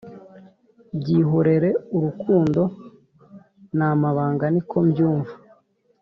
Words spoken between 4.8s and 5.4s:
byumva